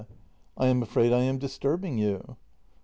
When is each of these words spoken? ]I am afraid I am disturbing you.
]I 0.57 0.65
am 0.65 0.81
afraid 0.81 1.13
I 1.13 1.19
am 1.21 1.37
disturbing 1.37 1.99
you. 1.99 2.37